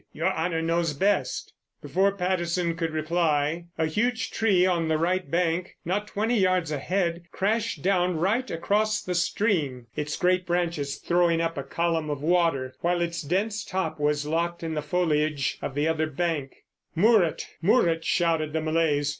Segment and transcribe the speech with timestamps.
[0.13, 5.75] "Your honour knows best." Before Patterson could reply a huge tree on the right bank,
[5.85, 11.55] not twenty yards ahead, crashed down right across the stream, its great branches throwing up
[11.55, 15.87] a column of water, while its dense top was locked in the foliage of the
[15.87, 16.55] other bank.
[16.97, 17.45] "Murut!
[17.63, 19.09] Murut!" shouted the Malays.